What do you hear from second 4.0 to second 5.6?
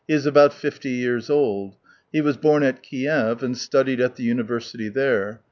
at the university there.